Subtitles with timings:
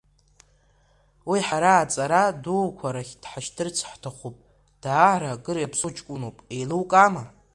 [1.29, 4.35] Уи ҳара аҵара дуқәа рахь дҳашьҭырц ҳҭахуп,
[4.83, 7.23] даара акыр иаԥсоу ҷкәыноуп, еилукаама?